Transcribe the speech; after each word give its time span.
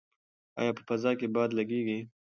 ایا 0.59 0.71
په 0.77 0.81
فضا 0.87 1.11
کې 1.19 1.27
باد 1.35 1.49
لګیږي؟ 1.59 1.99